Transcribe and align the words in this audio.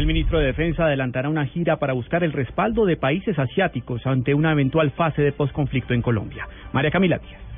El 0.00 0.06
ministro 0.06 0.38
de 0.38 0.46
Defensa 0.46 0.86
adelantará 0.86 1.28
una 1.28 1.44
gira 1.44 1.76
para 1.76 1.92
buscar 1.92 2.24
el 2.24 2.32
respaldo 2.32 2.86
de 2.86 2.96
países 2.96 3.38
asiáticos 3.38 4.06
ante 4.06 4.32
una 4.32 4.50
eventual 4.50 4.92
fase 4.92 5.20
de 5.20 5.32
posconflicto 5.32 5.92
en 5.92 6.00
Colombia. 6.00 6.48
María 6.72 6.90
Camila 6.90 7.18
Díaz. 7.18 7.49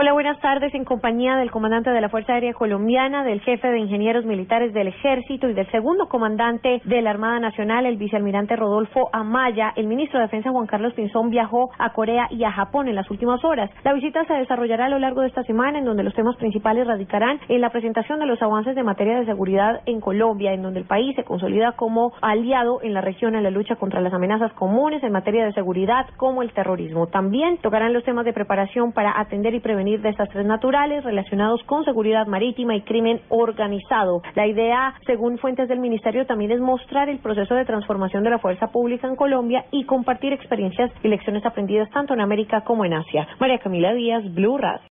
Hola, 0.00 0.12
buenas 0.12 0.38
tardes. 0.38 0.72
En 0.74 0.84
compañía 0.84 1.34
del 1.34 1.50
comandante 1.50 1.90
de 1.90 2.00
la 2.00 2.08
Fuerza 2.08 2.34
Aérea 2.34 2.54
Colombiana, 2.54 3.24
del 3.24 3.40
jefe 3.40 3.66
de 3.66 3.80
ingenieros 3.80 4.24
militares 4.24 4.72
del 4.72 4.86
Ejército 4.86 5.48
y 5.48 5.54
del 5.54 5.68
segundo 5.72 6.08
comandante 6.08 6.80
de 6.84 7.02
la 7.02 7.10
Armada 7.10 7.40
Nacional, 7.40 7.84
el 7.84 7.96
vicealmirante 7.96 8.54
Rodolfo 8.54 9.10
Amaya, 9.12 9.72
el 9.74 9.88
ministro 9.88 10.20
de 10.20 10.26
Defensa 10.26 10.52
Juan 10.52 10.68
Carlos 10.68 10.94
Pinzón 10.94 11.30
viajó 11.30 11.72
a 11.80 11.92
Corea 11.94 12.28
y 12.30 12.44
a 12.44 12.52
Japón 12.52 12.86
en 12.86 12.94
las 12.94 13.10
últimas 13.10 13.44
horas. 13.44 13.72
La 13.82 13.92
visita 13.92 14.24
se 14.26 14.34
desarrollará 14.34 14.86
a 14.86 14.88
lo 14.88 15.00
largo 15.00 15.22
de 15.22 15.26
esta 15.26 15.42
semana, 15.42 15.80
en 15.80 15.84
donde 15.84 16.04
los 16.04 16.14
temas 16.14 16.36
principales 16.36 16.86
radicarán 16.86 17.40
en 17.48 17.60
la 17.60 17.70
presentación 17.70 18.20
de 18.20 18.26
los 18.26 18.40
avances 18.40 18.76
de 18.76 18.84
materia 18.84 19.18
de 19.18 19.26
seguridad 19.26 19.80
en 19.86 20.00
Colombia, 20.00 20.52
en 20.52 20.62
donde 20.62 20.78
el 20.78 20.86
país 20.86 21.16
se 21.16 21.24
consolida 21.24 21.72
como 21.72 22.12
aliado 22.22 22.82
en 22.84 22.94
la 22.94 23.00
región 23.00 23.34
en 23.34 23.42
la 23.42 23.50
lucha 23.50 23.74
contra 23.74 24.00
las 24.00 24.14
amenazas 24.14 24.52
comunes 24.52 25.02
en 25.02 25.10
materia 25.10 25.44
de 25.44 25.54
seguridad, 25.54 26.06
como 26.16 26.42
el 26.42 26.52
terrorismo. 26.52 27.08
También 27.08 27.58
tocarán 27.58 27.92
los 27.92 28.04
temas 28.04 28.24
de 28.24 28.32
preparación 28.32 28.92
para 28.92 29.20
atender 29.20 29.54
y 29.54 29.58
prevenir 29.58 29.87
desastres 29.96 30.46
naturales 30.46 31.04
relacionados 31.04 31.62
con 31.64 31.84
seguridad 31.84 32.26
marítima 32.26 32.76
y 32.76 32.82
crimen 32.82 33.20
organizado. 33.28 34.22
La 34.34 34.46
idea, 34.46 34.94
según 35.06 35.38
fuentes 35.38 35.68
del 35.68 35.80
Ministerio, 35.80 36.26
también 36.26 36.50
es 36.50 36.60
mostrar 36.60 37.08
el 37.08 37.18
proceso 37.18 37.54
de 37.54 37.64
transformación 37.64 38.22
de 38.24 38.30
la 38.30 38.38
fuerza 38.38 38.68
pública 38.68 39.08
en 39.08 39.16
Colombia 39.16 39.64
y 39.70 39.84
compartir 39.84 40.32
experiencias 40.32 40.90
y 41.02 41.08
lecciones 41.08 41.44
aprendidas 41.46 41.90
tanto 41.90 42.14
en 42.14 42.20
América 42.20 42.62
como 42.62 42.84
en 42.84 42.94
Asia. 42.94 43.26
María 43.40 43.58
Camila 43.58 43.92
Díaz, 43.92 44.22
Blue 44.34 44.58
Radio. 44.58 44.80